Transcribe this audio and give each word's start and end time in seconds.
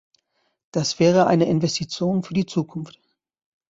Das 0.71 0.99
wäre 0.99 1.27
eine 1.27 1.45
Investition 1.45 2.23
für 2.23 2.33
die 2.33 2.47
Zukunft. 2.47 2.99